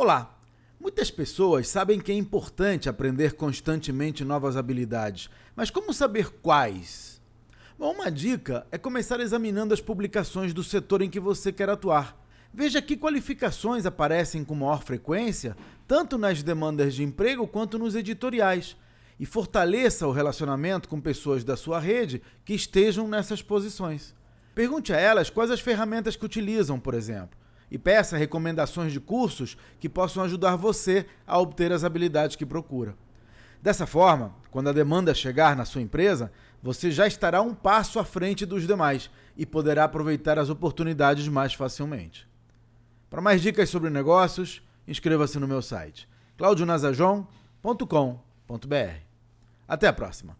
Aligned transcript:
Olá! 0.00 0.38
Muitas 0.80 1.10
pessoas 1.10 1.66
sabem 1.66 1.98
que 1.98 2.12
é 2.12 2.14
importante 2.14 2.88
aprender 2.88 3.32
constantemente 3.32 4.24
novas 4.24 4.56
habilidades, 4.56 5.28
mas 5.56 5.70
como 5.70 5.92
saber 5.92 6.30
quais? 6.40 7.20
Bom, 7.76 7.94
uma 7.94 8.08
dica 8.08 8.64
é 8.70 8.78
começar 8.78 9.18
examinando 9.18 9.74
as 9.74 9.80
publicações 9.80 10.54
do 10.54 10.62
setor 10.62 11.02
em 11.02 11.10
que 11.10 11.18
você 11.18 11.50
quer 11.50 11.68
atuar. 11.68 12.16
Veja 12.54 12.80
que 12.80 12.96
qualificações 12.96 13.86
aparecem 13.86 14.44
com 14.44 14.54
maior 14.54 14.84
frequência, 14.84 15.56
tanto 15.84 16.16
nas 16.16 16.44
demandas 16.44 16.94
de 16.94 17.02
emprego 17.02 17.44
quanto 17.48 17.76
nos 17.76 17.96
editoriais, 17.96 18.76
e 19.18 19.26
fortaleça 19.26 20.06
o 20.06 20.12
relacionamento 20.12 20.88
com 20.88 21.00
pessoas 21.00 21.42
da 21.42 21.56
sua 21.56 21.80
rede 21.80 22.22
que 22.44 22.54
estejam 22.54 23.08
nessas 23.08 23.42
posições. 23.42 24.14
Pergunte 24.54 24.92
a 24.92 24.96
elas 24.96 25.28
quais 25.28 25.50
as 25.50 25.58
ferramentas 25.58 26.14
que 26.14 26.24
utilizam, 26.24 26.78
por 26.78 26.94
exemplo 26.94 27.36
e 27.70 27.78
peça 27.78 28.16
recomendações 28.16 28.92
de 28.92 29.00
cursos 29.00 29.56
que 29.78 29.88
possam 29.88 30.22
ajudar 30.22 30.56
você 30.56 31.06
a 31.26 31.38
obter 31.38 31.72
as 31.72 31.84
habilidades 31.84 32.36
que 32.36 32.46
procura. 32.46 32.96
Dessa 33.62 33.86
forma, 33.86 34.34
quando 34.50 34.68
a 34.68 34.72
demanda 34.72 35.14
chegar 35.14 35.56
na 35.56 35.64
sua 35.64 35.82
empresa, 35.82 36.32
você 36.62 36.90
já 36.90 37.06
estará 37.06 37.42
um 37.42 37.54
passo 37.54 37.98
à 37.98 38.04
frente 38.04 38.46
dos 38.46 38.66
demais 38.66 39.10
e 39.36 39.46
poderá 39.46 39.84
aproveitar 39.84 40.38
as 40.38 40.50
oportunidades 40.50 41.28
mais 41.28 41.54
facilmente. 41.54 42.28
Para 43.10 43.22
mais 43.22 43.40
dicas 43.40 43.70
sobre 43.70 43.90
negócios, 43.90 44.62
inscreva-se 44.86 45.38
no 45.38 45.48
meu 45.48 45.62
site 45.62 46.08
claudionazajon.com.br. 46.36 49.00
Até 49.66 49.88
a 49.88 49.92
próxima! 49.92 50.36